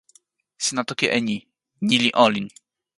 [0.63, 1.37] sina toki e ni:
[1.87, 2.47] ni li olin!